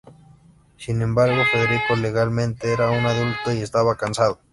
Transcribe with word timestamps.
Sin 0.77 1.03
embargo, 1.03 1.43
Federico 1.51 1.95
legalmente 1.95 2.73
era 2.73 2.89
un 2.89 3.05
adulto 3.05 3.53
y 3.53 3.61
estaba 3.61 3.93
casado. 3.97 4.39